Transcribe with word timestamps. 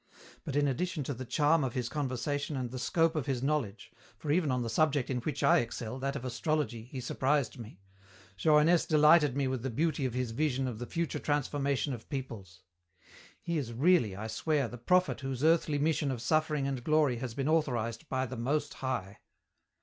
But 0.43 0.55
in 0.55 0.67
addition 0.67 1.03
to 1.03 1.13
the 1.13 1.25
charm 1.27 1.63
of 1.63 1.75
his 1.75 1.87
conversation 1.87 2.57
and 2.57 2.71
the 2.71 2.79
scope 2.79 3.15
of 3.15 3.27
his 3.27 3.43
knowledge 3.43 3.91
for 4.17 4.31
even 4.31 4.49
on 4.49 4.63
the 4.63 4.67
subject 4.67 5.11
in 5.11 5.19
which 5.19 5.43
I 5.43 5.59
excel, 5.59 5.99
that 5.99 6.15
of 6.15 6.25
astrology, 6.25 6.85
he 6.85 6.99
surprised 6.99 7.59
me 7.59 7.79
Johannès 8.35 8.87
delighted 8.87 9.37
me 9.37 9.47
with 9.47 9.61
the 9.61 9.69
beauty 9.69 10.05
of 10.07 10.15
his 10.15 10.31
vision 10.31 10.67
of 10.67 10.79
the 10.79 10.87
future 10.87 11.19
transformation 11.19 11.93
of 11.93 12.09
peoples. 12.09 12.63
He 13.43 13.59
is 13.59 13.73
really, 13.73 14.15
I 14.15 14.25
swear, 14.25 14.67
the 14.67 14.79
prophet 14.79 15.19
whose 15.21 15.43
earthly 15.43 15.77
mission 15.77 16.09
of 16.09 16.19
suffering 16.19 16.67
and 16.67 16.83
glory 16.83 17.17
has 17.17 17.35
been 17.35 17.47
authorized 17.47 18.09
by 18.09 18.25
the 18.25 18.37
Most 18.37 18.73
High." 18.73 19.19